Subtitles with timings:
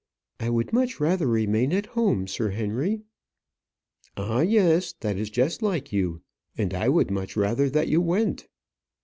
[0.39, 3.03] "I would much rather remain at home, Sir Henry."
[4.17, 6.23] "Ah, yes; that is just like you.
[6.57, 8.47] And I would much rather that you went."